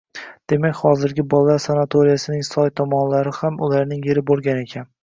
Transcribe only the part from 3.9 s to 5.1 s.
yeri bo’lgan ekan.